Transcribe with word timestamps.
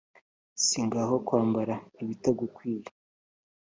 sigaho 0.65 1.15
kwambara 1.27 1.75
ibitagukwiye 2.01 2.87